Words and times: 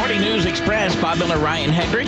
Morning 0.00 0.22
News 0.22 0.46
Express, 0.46 0.96
Bob 0.96 1.18
Miller, 1.18 1.36
Ryan 1.38 1.68
Hendrick. 1.70 2.06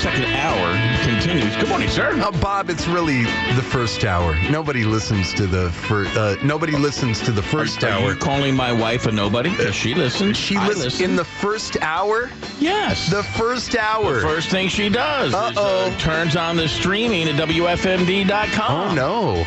Second 0.00 0.24
hour 0.34 0.72
continues. 1.08 1.54
Good 1.56 1.68
morning, 1.68 1.88
sir. 1.88 2.10
Uh, 2.20 2.32
Bob, 2.32 2.70
it's 2.70 2.88
really 2.88 3.22
the 3.54 3.62
first 3.62 4.04
hour. 4.04 4.36
Nobody 4.50 4.82
listens 4.84 5.32
to 5.34 5.46
the 5.46 5.70
first. 5.70 6.16
Uh, 6.16 6.34
nobody 6.42 6.72
listens 6.72 7.20
to 7.20 7.30
the 7.30 7.40
first 7.42 7.84
Are 7.84 7.90
hour. 7.90 8.10
you 8.10 8.16
calling 8.16 8.56
my 8.56 8.72
wife 8.72 9.06
a 9.06 9.12
nobody? 9.12 9.50
Because 9.50 9.76
she 9.76 9.94
listens. 9.94 10.36
She 10.36 10.58
listens 10.58 11.00
in 11.00 11.14
the 11.14 11.24
first 11.24 11.76
hour. 11.82 12.30
yes. 12.58 13.08
The 13.08 13.22
first 13.22 13.76
hour. 13.76 14.20
First 14.20 14.48
thing 14.50 14.68
she 14.68 14.88
does 14.88 15.28
is, 15.28 15.34
Uh-oh. 15.34 15.86
uh, 15.92 15.98
turns 15.98 16.34
on 16.34 16.56
the 16.56 16.66
streaming 16.68 17.28
at 17.28 17.36
WFMD.com. 17.36 18.90
oh 18.90 18.92
no! 18.94 19.44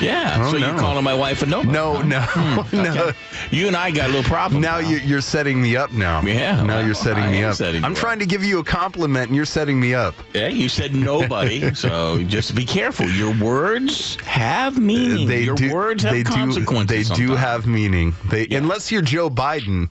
Yeah. 0.00 0.36
Oh, 0.40 0.52
so 0.52 0.58
no. 0.58 0.66
you're 0.68 0.78
calling 0.78 1.04
my 1.04 1.14
wife 1.14 1.42
a 1.42 1.46
nobody? 1.46 1.72
No, 1.72 2.00
no, 2.02 2.20
hmm, 2.20 2.76
no. 2.82 3.04
Okay. 3.08 3.18
You 3.50 3.66
and 3.66 3.76
I 3.76 3.90
got 3.90 4.10
a 4.10 4.12
little 4.12 4.28
problem. 4.28 4.60
Now 4.60 4.78
you, 4.78 4.98
you're 4.98 5.20
setting 5.20 5.60
me 5.60 5.76
up. 5.76 5.92
Now. 5.92 6.20
Yeah, 6.22 6.62
Now 6.62 6.76
well, 6.76 6.84
you're 6.86 6.94
setting 6.94 7.24
I 7.24 7.30
me 7.30 7.42
up. 7.44 7.54
setting 7.56 7.84
I'm 7.84 7.92
you 7.92 7.96
trying 7.96 8.18
to 8.20 8.26
give 8.26 8.44
you 8.44 8.58
a 8.58 8.64
compliment, 8.64 9.28
and 9.28 9.36
you're 9.36 9.44
setting 9.44 9.80
me 9.80 9.94
up. 9.94 10.14
Yeah, 10.34 10.48
you 10.48 10.68
said 10.68 10.94
nobody, 10.94 11.74
so 11.74 12.22
just 12.24 12.54
be 12.54 12.64
careful. 12.64 13.08
Your 13.10 13.34
words 13.42 14.16
have 14.24 14.78
meaning. 14.78 15.26
They 15.26 15.42
Your 15.42 15.54
do. 15.56 15.72
words 15.72 16.02
have 16.02 16.12
they 16.12 16.22
do. 16.22 16.30
consequences. 16.30 17.08
They 17.08 17.14
do 17.14 17.34
have 17.34 17.66
meaning. 17.66 18.14
They 18.26 18.46
unless 18.48 18.90
you're 18.92 19.02
Joe 19.02 19.30
Biden, 19.30 19.90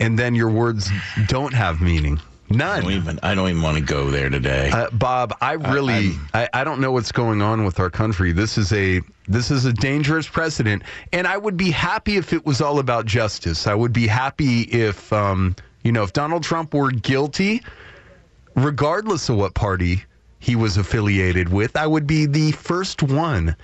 and 0.00 0.18
then 0.18 0.34
your 0.34 0.50
words 0.50 0.90
don't 1.26 1.52
have 1.54 1.80
meaning. 1.80 2.20
I 2.54 2.56
None. 2.56 2.82
don't 2.82 2.92
even. 2.92 3.20
I 3.22 3.34
don't 3.34 3.48
even 3.48 3.62
want 3.62 3.78
to 3.78 3.82
go 3.82 4.10
there 4.10 4.28
today. 4.28 4.70
Uh, 4.70 4.90
Bob, 4.90 5.36
I 5.40 5.52
really, 5.52 6.12
I, 6.34 6.48
I 6.52 6.64
don't 6.64 6.80
know 6.80 6.92
what's 6.92 7.12
going 7.12 7.42
on 7.42 7.64
with 7.64 7.80
our 7.80 7.90
country. 7.90 8.32
This 8.32 8.58
is 8.58 8.72
a 8.72 9.00
this 9.28 9.50
is 9.50 9.64
a 9.64 9.72
dangerous 9.72 10.28
precedent, 10.28 10.82
and 11.12 11.26
I 11.26 11.36
would 11.36 11.56
be 11.56 11.70
happy 11.70 12.16
if 12.16 12.32
it 12.32 12.44
was 12.44 12.60
all 12.60 12.78
about 12.78 13.06
justice. 13.06 13.66
I 13.66 13.74
would 13.74 13.92
be 13.92 14.06
happy 14.06 14.62
if, 14.62 15.12
um, 15.12 15.56
you 15.84 15.92
know, 15.92 16.02
if 16.02 16.12
Donald 16.12 16.42
Trump 16.42 16.74
were 16.74 16.90
guilty, 16.90 17.62
regardless 18.56 19.28
of 19.28 19.36
what 19.36 19.54
party 19.54 20.04
he 20.42 20.56
was 20.56 20.76
affiliated 20.76 21.48
with. 21.48 21.76
I 21.76 21.86
would 21.86 22.06
be 22.06 22.26
the 22.26 22.50
first 22.52 23.02
one 23.02 23.54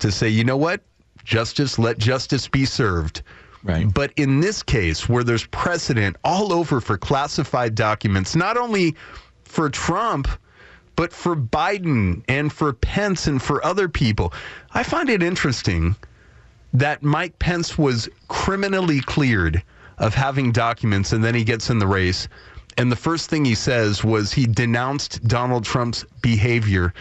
to 0.00 0.10
say, 0.10 0.28
you 0.28 0.42
know 0.42 0.56
what, 0.56 0.82
justice, 1.24 1.78
let 1.78 1.98
justice 1.98 2.48
be 2.48 2.64
served. 2.64 3.22
Right. 3.66 3.92
But 3.92 4.12
in 4.16 4.40
this 4.40 4.62
case, 4.62 5.08
where 5.08 5.24
there's 5.24 5.46
precedent 5.46 6.16
all 6.22 6.52
over 6.52 6.80
for 6.80 6.96
classified 6.96 7.74
documents, 7.74 8.36
not 8.36 8.56
only 8.56 8.94
for 9.44 9.68
Trump, 9.68 10.28
but 10.94 11.12
for 11.12 11.34
Biden 11.34 12.22
and 12.28 12.52
for 12.52 12.72
Pence 12.72 13.26
and 13.26 13.42
for 13.42 13.64
other 13.66 13.88
people, 13.88 14.32
I 14.72 14.84
find 14.84 15.10
it 15.10 15.20
interesting 15.20 15.96
that 16.74 17.02
Mike 17.02 17.38
Pence 17.40 17.76
was 17.76 18.08
criminally 18.28 19.00
cleared 19.00 19.60
of 19.98 20.14
having 20.14 20.52
documents 20.52 21.12
and 21.12 21.24
then 21.24 21.34
he 21.34 21.42
gets 21.42 21.68
in 21.68 21.80
the 21.80 21.88
race. 21.88 22.28
And 22.78 22.92
the 22.92 22.96
first 22.96 23.28
thing 23.30 23.44
he 23.44 23.56
says 23.56 24.04
was 24.04 24.32
he 24.32 24.46
denounced 24.46 25.26
Donald 25.26 25.64
Trump's 25.64 26.04
behavior 26.22 26.94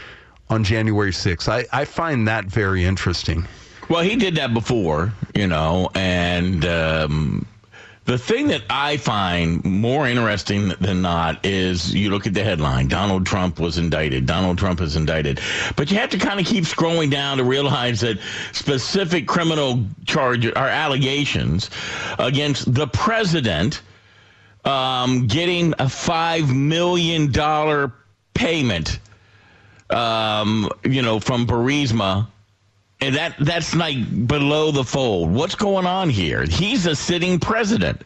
on 0.50 0.64
January 0.64 1.12
6th. 1.12 1.48
I, 1.48 1.66
I 1.72 1.86
find 1.86 2.28
that 2.28 2.46
very 2.46 2.84
interesting. 2.86 3.48
Well, 3.88 4.02
he 4.02 4.16
did 4.16 4.36
that 4.36 4.54
before, 4.54 5.14
you 5.36 5.46
know, 5.48 5.90
and 5.94 6.66
um, 6.66 7.46
the 8.06 8.18
thing 8.18 8.48
that 8.48 8.64
I 8.70 8.98
find 8.98 9.64
more 9.64 10.08
interesting 10.08 10.70
than 10.80 11.02
not 11.02 11.46
is 11.46 11.94
you 11.94 12.10
look 12.10 12.26
at 12.26 12.34
the 12.34 12.44
headline 12.44 12.88
Donald 12.88 13.26
Trump 13.26 13.60
was 13.60 13.78
indicted. 13.78 14.26
Donald 14.26 14.58
Trump 14.58 14.82
is 14.82 14.96
indicted. 14.96 15.40
But 15.76 15.92
you 15.92 15.98
have 15.98 16.12
to 16.12 16.18
kind 16.18 16.40
of 16.40 16.46
keep 16.46 16.64
scrolling 16.64 17.12
down 17.12 17.38
to 17.38 17.44
realize 17.44 18.02
that 18.02 18.20
specific 18.54 19.28
criminal 19.28 19.86
charges 20.06 20.52
or 20.52 20.68
allegations 20.68 21.70
against 22.18 22.74
the 22.74 22.88
president 22.88 23.82
um, 24.64 25.28
getting 25.28 25.74
a 25.74 25.86
$5 25.86 26.56
million 26.56 27.92
payment, 28.34 29.00
um, 29.92 30.70
you 30.84 31.04
know, 31.04 31.20
from 31.20 31.46
Burisma 31.46 32.28
and 33.06 33.16
that 33.16 33.36
that's 33.40 33.76
like 33.76 34.28
below 34.28 34.72
the 34.72 34.84
fold. 34.84 35.32
What's 35.32 35.56
going 35.56 35.86
on 35.86 36.10
here? 36.10 36.44
He's 36.44 36.86
a 36.86 36.96
sitting 36.96 37.40
president. 37.40 38.02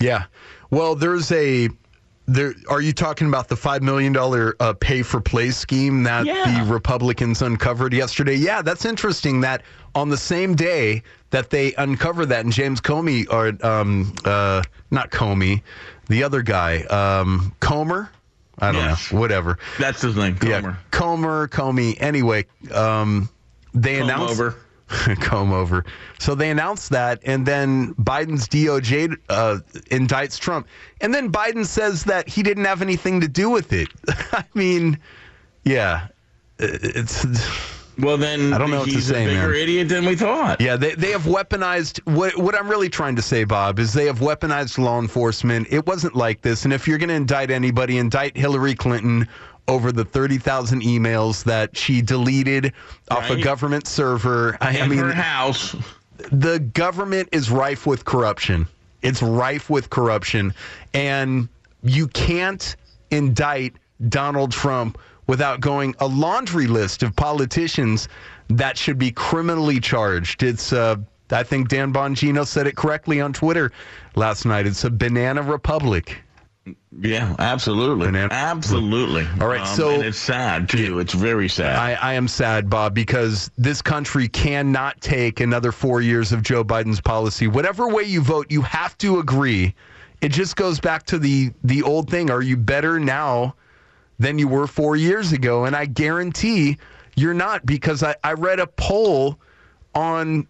Yeah. 0.00 0.24
Well, 0.70 0.94
there's 0.94 1.30
a 1.32 1.68
there 2.26 2.54
are 2.70 2.80
you 2.80 2.92
talking 2.92 3.26
about 3.28 3.48
the 3.48 3.56
5 3.56 3.82
million 3.82 4.12
dollar 4.12 4.56
uh, 4.60 4.72
pay 4.72 5.02
for 5.02 5.20
play 5.20 5.50
scheme 5.50 6.02
that 6.04 6.24
Yeah. 6.24 6.64
the 6.64 6.72
Republicans 6.72 7.42
uncovered 7.42 7.92
yesterday? 7.92 8.34
Yeah, 8.36 8.62
that's 8.62 8.84
interesting 8.86 9.40
that 9.42 9.62
on 9.94 10.08
the 10.08 10.16
same 10.16 10.54
day 10.54 11.02
that 11.30 11.50
they 11.50 11.74
uncovered 11.74 12.30
that 12.30 12.44
and 12.44 12.52
James 12.52 12.80
Comey 12.80 13.26
or 13.30 13.48
um 13.66 14.14
uh 14.24 14.62
not 14.90 15.10
Comey, 15.10 15.62
the 16.08 16.22
other 16.22 16.42
guy, 16.42 16.82
um 16.84 17.54
Comer, 17.60 18.10
I 18.58 18.72
don't 18.72 18.82
Yes. 18.82 19.12
know, 19.12 19.18
whatever. 19.20 19.58
That's 19.78 20.00
his 20.00 20.16
name, 20.16 20.38
Yeah, 20.42 20.60
Comer. 20.60 20.78
Comer, 20.92 21.48
Comey. 21.48 21.96
Anyway, 22.00 22.46
um 22.72 23.28
they 23.74 23.98
Comb 23.98 24.08
announced 24.08 24.40
over. 24.40 24.56
comb 25.20 25.52
over. 25.52 25.84
So 26.18 26.34
they 26.34 26.50
announced 26.50 26.90
that, 26.90 27.18
and 27.24 27.46
then 27.46 27.94
Biden's 27.94 28.46
DOJ 28.48 29.16
uh, 29.28 29.58
indicts 29.90 30.38
Trump, 30.38 30.66
and 31.00 31.14
then 31.14 31.32
Biden 31.32 31.64
says 31.66 32.04
that 32.04 32.28
he 32.28 32.42
didn't 32.42 32.66
have 32.66 32.82
anything 32.82 33.20
to 33.22 33.28
do 33.28 33.48
with 33.50 33.72
it. 33.72 33.88
I 34.32 34.44
mean, 34.54 34.98
yeah, 35.64 36.08
it's 36.58 37.24
Well, 37.98 38.16
then 38.18 38.52
I 38.52 38.58
don't 38.58 38.70
know 38.70 38.80
what 38.80 38.88
to 38.88 38.94
he's 38.94 39.06
say, 39.06 39.24
a 39.24 39.28
bigger 39.28 39.48
man. 39.48 39.54
idiot 39.56 39.88
than 39.88 40.04
we 40.04 40.16
thought. 40.16 40.60
yeah. 40.60 40.76
They 40.76 40.94
they 40.96 41.12
have 41.12 41.22
weaponized 41.22 42.00
what 42.12 42.36
what 42.36 42.54
I'm 42.54 42.68
really 42.68 42.90
trying 42.90 43.16
to 43.16 43.22
say, 43.22 43.44
Bob, 43.44 43.78
is 43.78 43.92
they 43.94 44.06
have 44.06 44.18
weaponized 44.18 44.78
law 44.78 45.00
enforcement. 45.00 45.68
It 45.70 45.86
wasn't 45.86 46.14
like 46.14 46.42
this, 46.42 46.64
and 46.64 46.72
if 46.74 46.86
you're 46.86 46.98
going 46.98 47.08
to 47.08 47.14
indict 47.14 47.50
anybody, 47.50 47.98
indict 47.98 48.36
Hillary 48.36 48.74
Clinton. 48.74 49.28
Over 49.66 49.92
the 49.92 50.04
30,000 50.04 50.82
emails 50.82 51.44
that 51.44 51.74
she 51.76 52.02
deleted 52.02 52.74
off 53.10 53.30
a 53.30 53.40
government 53.40 53.86
server. 53.86 54.58
I, 54.60 54.80
I 54.80 54.86
mean, 54.86 54.98
her 54.98 55.12
house. 55.12 55.74
the 56.30 56.58
government 56.58 57.30
is 57.32 57.50
rife 57.50 57.86
with 57.86 58.04
corruption. 58.04 58.66
It's 59.00 59.22
rife 59.22 59.70
with 59.70 59.88
corruption. 59.88 60.52
And 60.92 61.48
you 61.82 62.08
can't 62.08 62.76
indict 63.10 63.76
Donald 64.08 64.52
Trump 64.52 64.98
without 65.26 65.60
going 65.60 65.94
a 66.00 66.06
laundry 66.06 66.66
list 66.66 67.02
of 67.02 67.14
politicians 67.16 68.08
that 68.48 68.76
should 68.76 68.98
be 68.98 69.10
criminally 69.10 69.80
charged. 69.80 70.42
It's, 70.42 70.72
uh, 70.72 70.96
I 71.30 71.42
think 71.42 71.68
Dan 71.68 71.92
Bongino 71.92 72.46
said 72.46 72.66
it 72.66 72.76
correctly 72.76 73.20
on 73.20 73.32
Twitter 73.32 73.72
last 74.14 74.44
night. 74.44 74.66
It's 74.66 74.84
a 74.84 74.90
banana 74.90 75.42
republic. 75.42 76.23
Yeah, 76.98 77.34
absolutely. 77.38 78.08
Absolutely. 78.30 79.26
All 79.40 79.48
right, 79.48 79.60
Um, 79.60 79.66
so- 79.66 79.90
and 79.90 80.02
it's 80.04 80.18
sad 80.18 80.68
too. 80.68 80.98
It's 80.98 81.12
very 81.12 81.48
sad. 81.48 81.76
I, 81.76 81.92
I 81.94 82.14
am 82.14 82.26
sad, 82.28 82.70
Bob, 82.70 82.94
because 82.94 83.50
this 83.58 83.82
country 83.82 84.28
cannot 84.28 85.00
take 85.00 85.40
another 85.40 85.72
four 85.72 86.00
years 86.00 86.32
of 86.32 86.42
Joe 86.42 86.64
Biden's 86.64 87.00
policy. 87.00 87.46
Whatever 87.48 87.88
way 87.88 88.04
you 88.04 88.22
vote, 88.22 88.46
you 88.50 88.62
have 88.62 88.96
to 88.98 89.18
agree. 89.18 89.74
It 90.22 90.30
just 90.30 90.56
goes 90.56 90.80
back 90.80 91.04
to 91.06 91.18
the 91.18 91.50
the 91.64 91.82
old 91.82 92.08
thing: 92.08 92.30
Are 92.30 92.40
you 92.40 92.56
better 92.56 92.98
now 92.98 93.56
than 94.18 94.38
you 94.38 94.48
were 94.48 94.66
four 94.66 94.96
years 94.96 95.32
ago? 95.32 95.66
And 95.66 95.76
I 95.76 95.84
guarantee 95.84 96.78
you're 97.14 97.34
not, 97.34 97.66
because 97.66 98.02
I, 98.02 98.14
I 98.24 98.32
read 98.32 98.58
a 98.58 98.66
poll 98.66 99.38
on 99.94 100.46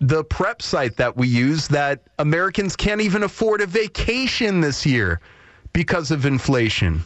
the 0.00 0.24
prep 0.24 0.60
site 0.60 0.96
that 0.96 1.16
we 1.16 1.28
use 1.28 1.68
that 1.68 2.02
Americans 2.18 2.76
can't 2.76 3.00
even 3.00 3.22
afford 3.22 3.60
a 3.60 3.66
vacation 3.66 4.60
this 4.60 4.84
year 4.84 5.20
because 5.72 6.10
of 6.10 6.26
inflation. 6.26 7.02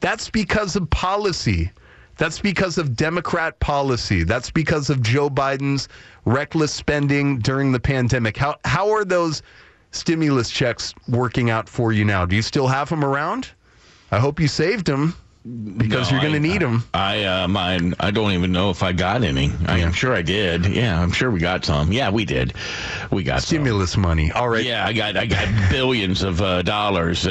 That's 0.00 0.30
because 0.30 0.76
of 0.76 0.88
policy. 0.90 1.70
That's 2.16 2.40
because 2.40 2.78
of 2.78 2.96
Democrat 2.96 3.58
policy. 3.60 4.24
That's 4.24 4.50
because 4.50 4.90
of 4.90 5.02
Joe 5.02 5.30
Biden's 5.30 5.88
reckless 6.24 6.72
spending 6.72 7.38
during 7.38 7.72
the 7.72 7.80
pandemic. 7.80 8.36
How 8.36 8.56
how 8.64 8.90
are 8.90 9.04
those 9.04 9.42
stimulus 9.92 10.50
checks 10.50 10.94
working 11.08 11.50
out 11.50 11.68
for 11.68 11.92
you 11.92 12.04
now? 12.04 12.26
Do 12.26 12.36
you 12.36 12.42
still 12.42 12.66
have 12.66 12.90
them 12.90 13.04
around? 13.04 13.48
I 14.10 14.18
hope 14.18 14.40
you 14.40 14.48
saved 14.48 14.86
them 14.86 15.14
because 15.42 16.10
No, 16.10 16.16
you're 16.16 16.20
going 16.20 16.42
to 16.42 16.48
need 16.48 16.60
them. 16.60 16.84
I 16.92 17.24
uh, 17.24 17.48
mine. 17.48 17.94
I 17.98 18.10
don't 18.10 18.32
even 18.32 18.52
know 18.52 18.68
if 18.68 18.82
I 18.82 18.92
got 18.92 19.24
any. 19.24 19.50
I 19.66 19.78
am 19.78 19.90
sure 19.90 20.12
I 20.14 20.20
did. 20.20 20.66
Yeah, 20.66 21.00
I'm 21.00 21.12
sure 21.12 21.30
we 21.30 21.40
got 21.40 21.64
some. 21.64 21.92
Yeah, 21.92 22.10
we 22.10 22.26
did. 22.26 22.52
We 23.10 23.22
got 23.22 23.42
some. 23.42 23.46
Stimulus 23.56 23.96
money. 23.96 24.30
All 24.32 24.50
right. 24.50 24.62
Yeah, 24.64 24.84
I 24.84 24.92
got 24.92 25.16
I 25.16 25.24
got 25.24 25.48
billions 25.70 26.22
of 26.22 26.42
uh, 26.42 26.60
dollars 26.60 27.26
uh, 27.26 27.30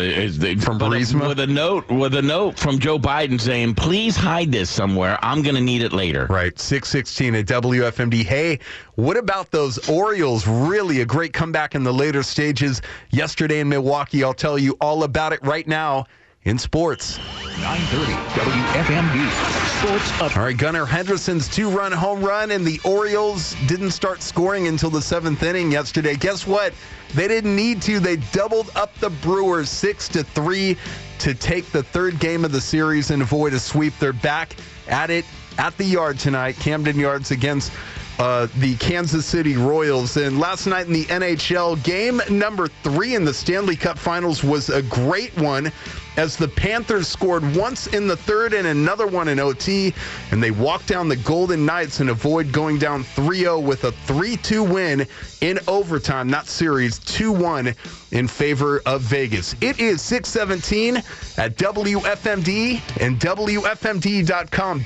From 0.60 0.82
uh, 0.82 0.90
Burisma? 0.90 1.28
with 1.28 1.40
a 1.40 1.46
note 1.46 1.88
with 1.88 2.16
a 2.16 2.22
note 2.22 2.58
from 2.58 2.80
Joe 2.80 2.98
Biden 2.98 3.40
saying, 3.40 3.76
"Please 3.76 4.16
hide 4.16 4.52
this 4.52 4.72
somewhere. 4.72 5.20
I'm 5.22 5.44
going 5.44 5.56
to 5.56 5.62
need 5.62 5.84
it 5.84 5.94
later." 5.94 6.26
Right, 6.32 6.58
616 6.58 7.36
at 7.36 7.46
WFMD. 7.46 8.24
Hey, 8.24 8.58
what 8.96 9.18
about 9.18 9.52
those 9.52 9.88
Orioles? 9.88 10.48
Really 10.48 11.02
a 11.02 11.06
great 11.06 11.34
comeback 11.34 11.76
in 11.76 11.84
the 11.84 11.94
later 11.94 12.24
stages 12.24 12.82
yesterday 13.12 13.60
in 13.60 13.70
Milwaukee. 13.70 14.24
I'll 14.24 14.34
tell 14.34 14.58
you 14.58 14.76
all 14.82 15.04
about 15.04 15.32
it 15.32 15.40
right 15.44 15.68
now. 15.68 16.08
In 16.46 16.58
sports. 16.58 17.18
930 17.60 18.14
WFMD. 18.40 19.80
Sports 19.80 20.22
up. 20.22 20.38
All 20.38 20.44
right, 20.44 20.58
Gunnar 20.58 20.86
Henderson's 20.86 21.48
two 21.48 21.70
run 21.70 21.92
home 21.92 22.22
run, 22.22 22.52
and 22.52 22.66
the 22.66 22.80
Orioles 22.86 23.56
didn't 23.68 23.92
start 23.92 24.22
scoring 24.22 24.68
until 24.68 24.90
the 24.90 25.02
seventh 25.02 25.44
inning 25.44 25.72
yesterday. 25.72 26.16
Guess 26.16 26.48
what? 26.48 26.74
They 27.14 27.28
didn't 27.28 27.56
need 27.56 27.82
to. 27.84 28.00
They 28.00 28.18
doubled 28.32 28.72
up 28.76 28.96
the 28.96 29.10
Brewers 29.10 29.70
6 29.70 30.08
to 30.10 30.24
3 30.24 30.78
to 31.20 31.34
take 31.34 31.70
the 31.72 31.84
third 31.84 32.20
game 32.20 32.46
of 32.46 32.52
the 32.52 32.62
series 32.62 33.12
and 33.12 33.22
avoid 33.22 33.54
a 33.54 33.60
sweep. 33.60 33.94
They're 34.00 34.14
back 34.14 34.56
at 34.88 35.10
it 35.10 35.26
at 35.58 35.76
the 35.78 35.84
yard 35.84 36.18
tonight, 36.20 36.56
Camden 36.56 36.98
Yards 36.98 37.32
against 37.32 37.74
uh, 38.20 38.48
the 38.58 38.76
Kansas 38.76 39.26
City 39.26 39.58
Royals. 39.58 40.18
And 40.18 40.40
last 40.40 40.68
night 40.68 40.88
in 40.88 40.94
the 40.94 41.06
NHL, 41.06 41.82
game 41.84 42.22
number 42.30 42.68
three 42.68 43.16
in 43.16 43.26
the 43.26 43.34
Stanley 43.34 43.76
Cup 43.76 43.98
Finals 43.98 44.44
was 44.44 44.70
a 44.70 44.82
great 44.84 45.36
one 45.38 45.72
as 46.20 46.36
the 46.36 46.50
Panthers 46.50 47.08
scored 47.08 47.56
once 47.56 47.88
in 47.88 48.06
the 48.06 48.18
third 48.18 48.54
and 48.54 48.68
another 48.68 49.08
one 49.08 49.30
in 49.30 49.40
OT, 49.40 49.94
and 50.32 50.44
they 50.44 50.52
walked 50.52 50.86
down 50.86 51.08
the 51.08 51.16
Golden 51.16 51.66
Knights 51.66 52.02
and 52.02 52.10
avoid 52.10 52.52
going 52.52 52.78
down 52.78 53.04
3 53.04 53.38
0 53.40 53.60
with 53.62 53.86
a 53.86 53.94
3 53.94 54.36
2 54.36 54.62
win 54.62 55.08
in 55.40 55.60
overtime. 55.70 56.28
That 56.28 56.48
series 56.48 57.00
2 57.00 57.32
1 57.32 57.74
in 58.12 58.28
favor 58.28 58.82
of 58.86 59.00
Vegas. 59.00 59.56
It 59.62 59.80
is 59.80 60.02
617 60.02 60.98
at 61.38 61.56
WFMD 61.56 62.82
and 63.00 63.18
WFMD.com. 63.18 64.86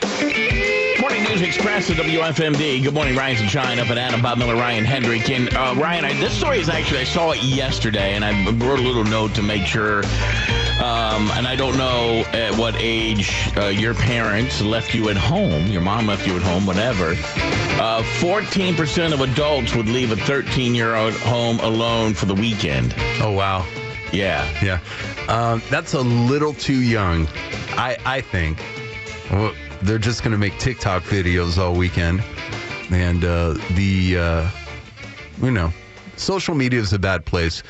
Morning 1.01 1.23
News 1.23 1.41
Express 1.41 1.89
at 1.89 1.97
WFMD. 1.97 2.83
Good 2.83 2.93
morning, 2.93 3.15
Rise 3.15 3.41
and 3.41 3.49
Shine 3.49 3.79
up 3.79 3.89
at 3.89 3.97
Adam, 3.97 4.21
Bob 4.21 4.37
Miller, 4.37 4.53
Ryan 4.53 4.85
Hendrick. 4.85 5.31
And 5.31 5.51
uh, 5.55 5.73
Ryan, 5.75 6.05
I, 6.05 6.13
this 6.13 6.37
story 6.37 6.59
is 6.59 6.69
actually, 6.69 6.99
I 6.99 7.05
saw 7.05 7.31
it 7.31 7.41
yesterday, 7.41 8.13
and 8.13 8.23
I 8.23 8.31
wrote 8.51 8.77
a 8.77 8.83
little 8.83 9.03
note 9.03 9.33
to 9.33 9.41
make 9.41 9.65
sure. 9.65 10.03
Um, 10.83 11.31
and 11.31 11.47
I 11.47 11.55
don't 11.55 11.77
know 11.77 12.25
at 12.33 12.57
what 12.57 12.75
age 12.77 13.31
uh, 13.55 13.67
your 13.67 13.93
parents 13.93 14.59
left 14.61 14.93
you 14.93 15.07
at 15.07 15.15
home, 15.15 15.67
your 15.67 15.79
mom 15.79 16.07
left 16.07 16.27
you 16.27 16.35
at 16.35 16.41
home, 16.41 16.65
whatever. 16.65 17.11
Uh, 17.11 18.03
14% 18.19 19.13
of 19.13 19.21
adults 19.21 19.73
would 19.75 19.87
leave 19.87 20.11
a 20.11 20.17
13 20.17 20.75
year 20.75 20.95
old 20.95 21.13
home 21.13 21.61
alone 21.61 22.13
for 22.13 22.25
the 22.25 22.35
weekend. 22.35 22.93
Oh, 23.21 23.31
wow. 23.31 23.65
Yeah. 24.11 24.45
Yeah. 24.61 24.81
Um, 25.29 25.61
that's 25.69 25.93
a 25.93 26.01
little 26.01 26.53
too 26.53 26.81
young, 26.81 27.27
I, 27.77 27.95
I 28.05 28.19
think. 28.19 28.61
Well, 29.31 29.53
they're 29.83 29.97
just 29.97 30.21
going 30.21 30.33
to 30.33 30.37
make 30.37 30.59
TikTok 30.59 31.03
videos 31.03 31.57
all 31.57 31.75
weekend. 31.75 32.21
And 32.91 33.23
uh, 33.23 33.53
the, 33.71 34.17
uh, 34.17 34.49
you 35.41 35.51
know, 35.51 35.71
social 36.17 36.55
media 36.55 36.81
is 36.81 36.91
a 36.91 36.99
bad 36.99 37.25
place. 37.25 37.63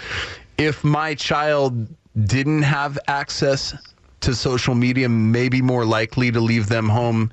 If 0.58 0.84
my 0.84 1.14
child 1.14 1.88
didn't 2.26 2.62
have 2.64 2.98
access 3.08 3.74
to 4.22 4.34
social 4.36 4.76
media, 4.76 5.10
maybe 5.10 5.62
more 5.62 5.86
likely 5.86 6.32
to 6.32 6.40
leave 6.40 6.68
them 6.70 6.88
home 6.88 7.32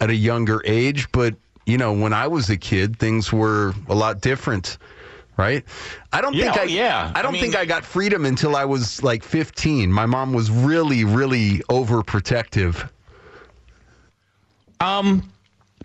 at 0.00 0.10
a 0.10 0.14
younger 0.14 0.62
age. 0.64 1.10
But, 1.12 1.34
you 1.66 1.76
know, 1.76 1.92
when 1.92 2.12
I 2.12 2.26
was 2.26 2.48
a 2.50 2.56
kid, 2.56 2.98
things 2.98 3.32
were 3.32 3.74
a 3.88 3.94
lot 3.94 4.20
different. 4.20 4.78
Right? 5.36 5.64
I 6.12 6.20
don't 6.20 6.34
Yeah, 6.34 6.52
think 6.52 6.56
oh, 6.58 6.60
I 6.62 6.64
yeah. 6.66 7.12
I 7.14 7.22
don't 7.22 7.30
I 7.30 7.32
mean- 7.32 7.40
think 7.42 7.56
I 7.56 7.64
got 7.64 7.82
freedom 7.84 8.26
until 8.26 8.56
I 8.56 8.66
was 8.66 9.02
like 9.02 9.22
15. 9.24 9.90
My 9.90 10.04
mom 10.04 10.34
was 10.34 10.50
really 10.50 11.04
really 11.04 11.60
overprotective. 11.70 12.88
Um, 14.80 15.30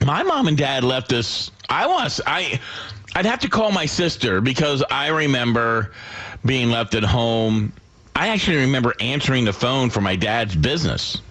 my 0.06 0.24
mom 0.24 0.48
and 0.48 0.58
dad 0.58 0.84
left 0.84 1.14
us. 1.14 1.52
I 1.70 1.88
was 1.88 2.20
I. 2.28 2.60
I'd 3.16 3.26
have 3.26 3.40
to 3.42 3.50
call 3.50 3.72
my 3.72 3.86
sister 3.86 4.42
because 4.42 4.84
I 4.92 5.08
remember 5.08 5.94
being 6.44 6.70
left 6.70 6.96
at 6.96 7.04
home. 7.04 7.72
I 8.16 8.30
actually 8.30 8.58
remember 8.58 8.94
answering 9.00 9.46
the 9.46 9.54
phone 9.54 9.90
for 9.90 10.02
my 10.02 10.16
dad's 10.16 10.56
business. 10.56 11.22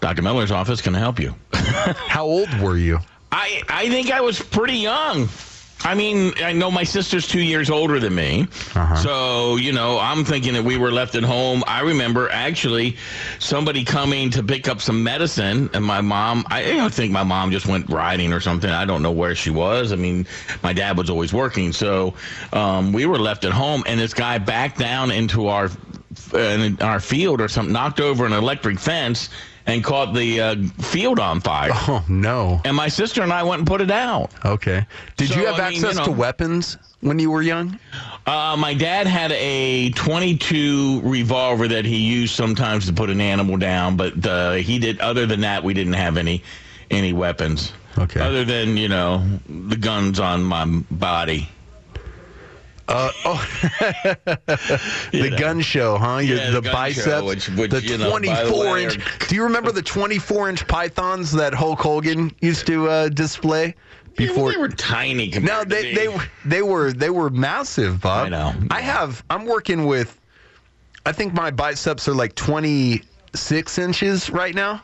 Dr. 0.00 0.22
Miller's 0.22 0.50
office 0.50 0.80
can 0.80 0.94
I 0.94 0.98
help 0.98 1.20
you. 1.20 1.34
How 1.52 2.24
old 2.24 2.48
were 2.60 2.76
you? 2.76 2.98
I 3.30 3.62
I 3.68 3.88
think 3.90 4.10
I 4.10 4.20
was 4.22 4.40
pretty 4.40 4.78
young. 4.78 5.28
I 5.82 5.94
mean, 5.94 6.32
I 6.42 6.52
know 6.52 6.70
my 6.70 6.84
sister's 6.84 7.26
two 7.26 7.40
years 7.40 7.70
older 7.70 7.98
than 7.98 8.14
me. 8.14 8.42
Uh-huh. 8.74 8.96
So, 8.96 9.56
you 9.56 9.72
know, 9.72 9.98
I'm 9.98 10.24
thinking 10.24 10.52
that 10.52 10.62
we 10.62 10.76
were 10.76 10.92
left 10.92 11.14
at 11.14 11.22
home. 11.22 11.64
I 11.66 11.80
remember 11.80 12.28
actually 12.28 12.98
somebody 13.38 13.84
coming 13.84 14.28
to 14.30 14.42
pick 14.42 14.68
up 14.68 14.82
some 14.82 15.02
medicine, 15.02 15.70
and 15.72 15.82
my 15.82 16.02
mom, 16.02 16.44
I 16.48 16.70
know, 16.74 16.88
think 16.90 17.12
my 17.12 17.22
mom 17.22 17.50
just 17.50 17.66
went 17.66 17.88
riding 17.88 18.32
or 18.32 18.40
something. 18.40 18.68
I 18.68 18.84
don't 18.84 19.02
know 19.02 19.10
where 19.10 19.34
she 19.34 19.50
was. 19.50 19.92
I 19.92 19.96
mean, 19.96 20.26
my 20.62 20.74
dad 20.74 20.98
was 20.98 21.08
always 21.08 21.32
working. 21.32 21.72
So 21.72 22.14
um, 22.52 22.92
we 22.92 23.06
were 23.06 23.18
left 23.18 23.44
at 23.44 23.52
home, 23.52 23.82
and 23.86 23.98
this 23.98 24.12
guy 24.12 24.36
backed 24.36 24.78
down 24.78 25.10
into 25.10 25.46
our, 25.46 25.70
uh, 26.34 26.70
our 26.80 27.00
field 27.00 27.40
or 27.40 27.48
something, 27.48 27.72
knocked 27.72 28.00
over 28.00 28.24
an 28.26 28.32
electric 28.32 28.78
fence. 28.78 29.28
And 29.66 29.84
caught 29.84 30.14
the 30.14 30.40
uh, 30.40 30.56
field 30.80 31.20
on 31.20 31.40
fire. 31.40 31.70
Oh 31.72 32.04
no. 32.08 32.60
And 32.64 32.74
my 32.74 32.88
sister 32.88 33.22
and 33.22 33.32
I 33.32 33.44
went 33.44 33.60
and 33.60 33.68
put 33.68 33.80
it 33.80 33.90
out. 33.90 34.30
Okay. 34.44 34.84
Did 35.16 35.28
So, 35.28 35.38
you 35.38 35.46
have 35.46 35.60
I 35.60 35.68
mean, 35.70 35.84
access 35.84 35.98
you 35.98 36.04
to 36.06 36.10
weapons 36.10 36.76
when 37.02 37.20
you 37.20 37.30
were 37.30 37.42
young? 37.42 37.78
Uh, 38.26 38.56
my 38.58 38.74
dad 38.74 39.06
had 39.06 39.30
a 39.32 39.90
22 39.90 41.02
revolver 41.04 41.68
that 41.68 41.84
he 41.84 41.98
used 41.98 42.34
sometimes 42.34 42.86
to 42.86 42.92
put 42.92 43.10
an 43.10 43.20
animal 43.20 43.58
down, 43.58 43.96
but 43.96 44.26
uh, 44.26 44.52
he 44.54 44.78
did. 44.80 44.98
Other 45.00 45.26
than 45.26 45.42
that, 45.42 45.62
we 45.62 45.72
didn't 45.74 45.92
have 45.92 46.16
any 46.16 46.42
any 46.90 47.12
weapons. 47.12 47.72
Okay. 47.98 48.18
Other 48.20 48.44
than 48.44 48.76
you 48.76 48.88
know 48.88 49.22
the 49.46 49.76
guns 49.76 50.18
on 50.18 50.42
my 50.42 50.64
body. 50.90 51.48
Uh, 52.90 53.12
oh, 53.24 53.48
You 55.12 55.22
the 55.22 55.30
know. 55.30 55.38
gun 55.38 55.60
show, 55.60 55.96
huh? 55.96 56.18
Yeah, 56.18 56.50
the, 56.50 56.60
the 56.60 56.70
biceps, 56.72 57.04
show, 57.06 57.24
which- 57.24 57.48
which, 57.50 57.70
the 57.70 57.82
you 57.82 57.96
know, 57.98 58.18
the 58.18 58.26
24 58.26 58.72
way, 58.72 58.84
inch. 58.84 59.28
Do 59.28 59.34
you 59.36 59.44
remember 59.44 59.70
the 59.72 59.82
24 59.82 60.48
inch 60.50 60.66
pythons 60.66 61.30
that 61.32 61.54
Hulk 61.54 61.78
Hogan 61.80 62.34
used 62.40 62.66
to 62.66 62.88
uh, 62.88 63.08
display 63.08 63.74
before? 64.16 64.50
they 64.52 64.58
were 64.58 64.68
tiny. 64.68 65.28
No, 65.28 65.32
compared 65.34 65.68
to 65.70 65.74
they 65.74 65.94
they 65.94 66.08
were- 66.08 66.24
they 66.44 66.62
were 66.62 66.92
they 66.92 67.10
were 67.10 67.30
massive, 67.30 68.00
Bob. 68.00 68.26
I 68.26 68.28
know. 68.28 68.52
I 68.70 68.80
have. 68.80 69.22
I'm 69.30 69.46
working 69.46 69.86
with. 69.86 70.20
I 71.06 71.12
think 71.12 71.32
my 71.32 71.50
biceps 71.50 72.08
are 72.08 72.14
like 72.14 72.34
26 72.34 73.78
inches 73.78 74.30
right 74.30 74.54
now. 74.54 74.82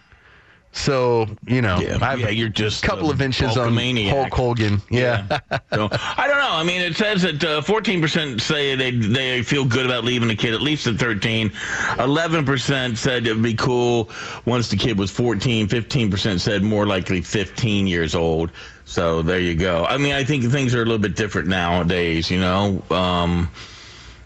So 0.76 1.26
you 1.46 1.62
know, 1.62 1.78
Yeah, 1.80 2.14
yeah, 2.16 2.28
you're 2.28 2.50
just 2.50 2.84
a 2.84 2.86
couple 2.86 3.08
a 3.08 3.12
of 3.12 3.22
inches 3.22 3.56
on. 3.56 3.74
Hulk 3.74 4.32
Hogan. 4.32 4.82
Yeah. 4.90 5.26
so 5.72 5.88
I 5.90 6.26
don't 6.28 6.38
know. 6.38 6.52
I 6.52 6.62
mean, 6.64 6.82
it 6.82 6.94
says 6.94 7.22
that 7.22 7.42
uh, 7.42 7.62
14% 7.62 8.40
say 8.40 8.74
they 8.74 8.90
they 8.90 9.42
feel 9.42 9.64
good 9.64 9.86
about 9.86 10.04
leaving 10.04 10.28
the 10.28 10.36
kid 10.36 10.52
at 10.52 10.60
least 10.60 10.86
at 10.86 10.96
13. 10.96 11.48
11% 11.48 12.96
said 12.96 13.26
it'd 13.26 13.42
be 13.42 13.54
cool 13.54 14.10
once 14.44 14.68
the 14.68 14.76
kid 14.76 14.98
was 14.98 15.10
14. 15.10 15.66
15% 15.66 16.40
said 16.40 16.62
more 16.62 16.86
likely 16.86 17.22
15 17.22 17.86
years 17.86 18.14
old. 18.14 18.50
So 18.84 19.22
there 19.22 19.40
you 19.40 19.54
go. 19.54 19.86
I 19.86 19.96
mean, 19.96 20.12
I 20.12 20.24
think 20.24 20.44
things 20.44 20.74
are 20.74 20.82
a 20.82 20.84
little 20.84 20.98
bit 20.98 21.16
different 21.16 21.48
nowadays. 21.48 22.30
You 22.30 22.38
know. 22.38 22.82
Um, 22.90 23.50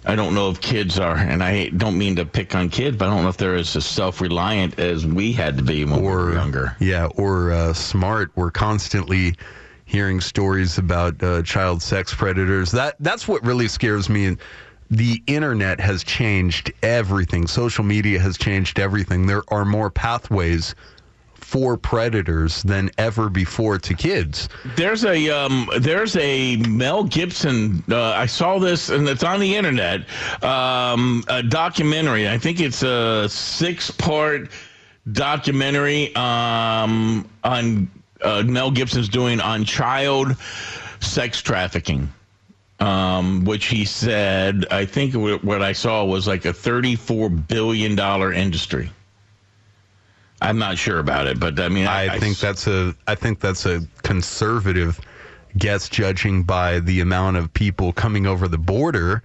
I 0.07 0.15
don't 0.15 0.35
know 0.35 0.51
if 0.51 0.61
kids 0.61 0.99
are, 0.99 1.17
and 1.17 1.43
I 1.43 1.69
don't 1.69 1.99
mean 1.99 2.17
to 2.17 2.25
pick 2.25 2.55
on 2.55 2.71
kids, 2.71 2.97
but 2.97 3.09
I 3.09 3.15
don't 3.15 3.23
know 3.25 3.29
if 3.29 3.37
they're 3.37 3.55
as 3.55 3.69
self-reliant 3.69 4.79
as 4.79 5.07
we 5.07 5.33
had 5.33 5.59
to 5.59 5.63
be 5.63 5.85
when 5.85 6.01
we 6.01 6.09
were 6.09 6.33
younger. 6.33 6.75
yeah, 6.81 7.07
or 7.17 7.53
uh, 7.53 7.73
smart. 7.75 8.31
We're 8.35 8.51
constantly 8.51 9.35
hearing 9.85 10.21
stories 10.21 10.79
about 10.79 11.23
uh, 11.23 11.43
child 11.43 11.83
sex 11.83 12.15
predators. 12.15 12.71
That 12.71 12.97
that's 13.01 13.29
what 13.29 13.45
really 13.45 13.69
scares 13.69 14.09
me. 14.09 14.37
The 14.91 15.23
internet 15.27 15.79
has 15.81 16.03
changed 16.03 16.73
everything. 16.83 17.47
Social 17.47 17.85
media 17.85 18.19
has 18.21 18.39
changed 18.39 18.79
everything. 18.79 19.27
There 19.27 19.45
are 19.49 19.65
more 19.65 19.91
pathways 19.91 20.75
for 21.41 21.77
predators 21.77 22.63
than 22.63 22.91
ever 22.99 23.29
before 23.29 23.79
to 23.79 23.95
kids. 23.95 24.49
There's 24.77 25.05
a 25.05 25.31
um, 25.31 25.69
there's 25.79 26.17
a 26.17 26.57
Mel 26.57 27.05
Gibson. 27.05 27.83
Uh, 27.91 28.03
I 28.03 28.27
saw 28.27 28.59
this 28.59 28.89
and 28.89 29.09
it's 29.09 29.25
on 29.25 29.41
the 29.41 29.57
internet. 29.57 30.03
Um, 30.43 31.25
a 31.29 31.43
documentary. 31.43 32.29
I 32.29 32.39
think 32.39 32.61
it's 32.61 32.83
a 32.83 33.29
six 33.29 33.91
part 33.91 34.51
documentary 35.11 36.15
um, 36.15 37.29
on 37.43 37.91
uh, 38.23 38.43
Mel 38.47 38.71
Gibson's 38.71 39.09
doing 39.09 39.41
on 39.41 39.65
child 39.65 40.37
sex 41.01 41.43
trafficking. 41.43 42.13
Um, 42.79 43.45
which 43.45 43.67
he 43.67 43.85
said, 43.85 44.65
I 44.71 44.87
think 44.87 45.13
what 45.13 45.61
I 45.61 45.73
saw 45.73 46.03
was 46.03 46.27
like 46.27 46.47
a 46.47 46.53
$34 46.55 47.47
billion 47.47 47.99
industry. 48.33 48.91
I'm 50.41 50.59
not 50.59 50.79
sure 50.79 50.99
about 50.99 51.27
it, 51.27 51.39
but 51.39 51.61
I 51.61 51.69
mean, 51.69 51.87
I, 51.87 52.19
think 52.19 52.39
that's 52.39 52.67
a 52.67 52.95
I 53.07 53.15
think 53.15 53.41
that's 53.41 53.67
a 53.67 53.83
conservative 54.03 54.99
guess, 55.59 55.89
judging 55.89 56.43
by 56.43 56.81
the 56.81 57.01
amount 57.01 57.37
of 57.37 57.53
people 57.53 57.93
coming 57.93 58.27
over 58.27 58.49
the 58.49 58.59
border 58.59 59.23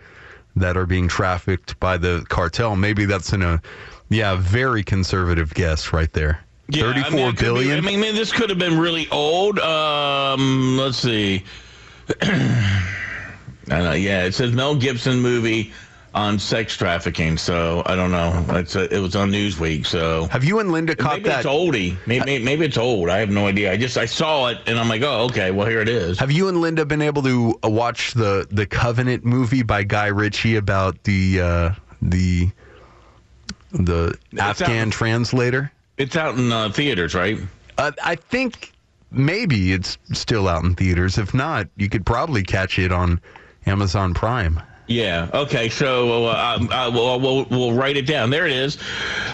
that 0.56 0.78
are 0.78 0.86
being 0.86 1.08
trafficked 1.08 1.80
by 1.80 1.98
the 1.98 2.26
cartel. 2.30 2.76
Maybe 2.76 3.06
that's 3.06 3.34
in 3.34 3.42
a 3.42 3.62
yeah, 4.10 4.36
very 4.36 4.84
conservative 4.84 5.54
guess 5.54 5.94
right 5.94 6.12
there. 6.14 6.40
Yeah, 6.68 6.86
I 6.86 6.94
mean, 6.94 7.04
Thirty-four 7.04 7.34
could 7.34 7.64
be- 7.64 7.74
I 7.74 7.82
mean, 7.82 8.02
this 8.16 8.32
could 8.32 8.50
have 8.50 8.60
been 8.60 8.80
really 8.80 9.08
old. 9.10 9.60
Um, 9.60 10.78
let's 10.78 10.98
see. 10.98 11.44
I 12.22 13.80
know, 13.80 13.94
yeah, 13.94 14.26
it 14.26 14.34
says 14.34 14.52
Mel 14.52 14.76
Gibson 14.76 15.22
movie 15.22 15.74
on 16.16 16.40
sex 16.40 16.76
trafficking. 16.78 17.38
So 17.38 17.84
I 17.86 17.96
don't 17.96 18.12
know. 18.12 18.44
It's 18.58 18.76
a, 18.76 18.92
it 18.92 19.00
was 19.00 19.16
on 19.16 19.30
Newsweek. 19.32 19.86
So 19.86 20.26
Have 20.32 20.44
you 20.44 20.60
and 20.60 20.72
Linda 20.72 20.96
caught 20.96 21.18
maybe 21.18 21.30
that? 21.30 21.40
it's 21.40 21.48
oldie. 21.48 21.98
Maybe, 22.08 22.40
maybe 22.40 22.66
it's 22.66 22.78
old. 22.78 23.10
I 23.10 23.18
have 23.20 23.30
no 23.30 23.48
idea. 23.48 23.72
I 23.72 23.78
just 23.78 23.98
I 23.98 24.06
saw 24.06 24.48
it 24.48 24.60
and 24.66 24.80
I'm 24.80 24.88
like, 24.88 25.02
oh, 25.02 25.26
okay. 25.26 25.52
Well, 25.52 25.68
here 25.68 25.82
it 25.82 25.90
is. 25.90 26.18
Have 26.20 26.32
you 26.32 26.48
and 26.48 26.62
Linda 26.62 26.86
been 26.86 27.02
able 27.02 27.22
to 27.24 27.60
uh, 27.64 27.70
watch 27.70 28.14
the 28.14 28.48
the 28.50 28.66
Covenant 28.66 29.26
movie 29.26 29.62
by 29.62 29.84
Guy 29.84 30.08
Ritchie 30.08 30.56
about 30.56 31.04
the 31.04 31.42
uh, 31.42 31.72
the 32.02 32.50
the 33.74 34.18
Afghan 34.40 34.88
out- 34.88 34.94
translator? 34.94 35.72
It's 35.98 36.16
out 36.16 36.38
in 36.38 36.52
uh, 36.52 36.70
theaters, 36.70 37.14
right? 37.14 37.40
Uh, 37.78 37.92
I 38.04 38.16
think 38.16 38.72
maybe 39.12 39.74
it's 39.74 39.98
still 40.14 40.48
out 40.48 40.64
in 40.64 40.76
theaters. 40.76 41.18
If 41.18 41.34
not, 41.34 41.68
you 41.78 41.90
could 41.90 42.06
probably 42.06 42.44
catch 42.44 42.80
it 42.80 42.92
on 42.92 43.20
Amazon 43.66 44.14
Prime. 44.14 44.62
Yeah. 44.88 45.30
Okay. 45.34 45.70
So 45.70 46.28
uh, 46.28 46.58
um, 46.60 46.70
uh, 46.72 46.92
we'll, 46.92 47.20
we'll, 47.20 47.46
we'll 47.46 47.74
write 47.74 47.98
it 47.98 48.06
down. 48.06 48.30
There 48.30 48.46
it 48.46 48.54
is 48.54 48.78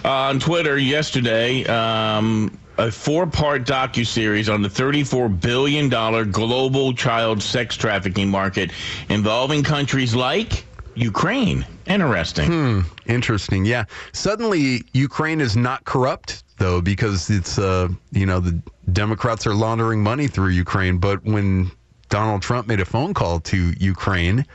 uh, 0.06 0.10
on 0.10 0.40
Twitter 0.40 0.78
yesterday. 0.78 1.66
Um, 1.66 2.58
a 2.78 2.90
four-part 2.90 3.66
docu-series 3.66 4.50
on 4.50 4.62
the 4.62 4.70
$34 4.70 5.40
billion 5.40 5.90
global 6.32 6.94
child 6.94 7.44
sex 7.44 7.76
trafficking 7.76 8.30
market 8.30 8.72
involving 9.10 9.62
countries 9.62 10.16
like 10.16 10.66
Ukraine. 10.96 11.66
Interesting. 11.86 12.86
Interesting. 13.08 13.66
Yeah. 13.66 13.86
Suddenly, 14.14 14.84
Ukraine 14.94 15.42
is 15.42 15.56
not 15.56 15.84
corrupt 15.86 16.44
though 16.58 16.80
because 16.82 17.30
it's 17.30 17.58
uh 17.58 17.88
you 18.12 18.26
know 18.26 18.40
the 18.40 18.62
Democrats 18.92 19.48
are 19.48 19.56
laundering 19.56 20.02
money 20.02 20.28
through 20.28 20.50
Ukraine. 20.50 20.98
But 20.98 21.24
when 21.24 21.72
Donald 22.10 22.42
Trump 22.42 22.68
made 22.68 22.80
a 22.80 22.86
phone 22.86 23.14
call 23.14 23.40
to 23.42 23.74
Ukraine, 23.80 24.46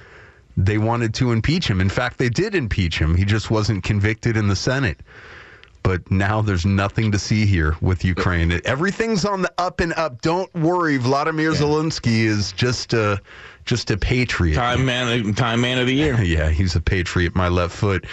they 0.57 0.79
wanted 0.79 1.15
to 1.15 1.33
impeach 1.33 1.69
him. 1.69 1.81
In 1.81 1.89
fact, 1.89 2.19
they 2.19 2.29
did 2.29 2.55
impeach 2.55 2.99
him. 2.99 3.15
He 3.15 3.25
just 3.25 3.51
wasn't 3.51 3.85
convicted 3.85 4.37
in 4.37 4.49
the 4.49 4.57
Senate. 4.57 5.01
But 5.83 6.11
now 6.11 6.43
there's 6.43 6.67
nothing 6.67 7.13
to 7.13 7.19
see 7.19 7.47
here 7.47 7.77
with 7.81 8.05
Ukraine. 8.05 8.61
Everything's 8.65 9.25
on 9.25 9.43
the 9.43 9.53
up 9.57 9.79
and 9.79 9.93
up. 9.93 10.21
Don't 10.21 10.53
worry, 10.53 10.97
Vladimir 10.97 11.53
Zelensky 11.53 12.25
is 12.25 12.51
just 12.51 12.93
a 12.93 13.21
just 13.67 13.93
a 13.93 13.97
patriot. 13.97 14.57
Time 14.57 14.85
man, 14.85 15.33
time 15.35 15.61
man 15.61 15.79
of 15.79 15.87
the 15.87 15.95
year. 15.95 16.21
Yeah, 16.23 16.49
he's 16.51 16.75
a 16.75 16.81
patriot. 16.81 17.37
My 17.37 17.47
left 17.47 17.73
foot. 17.73 18.05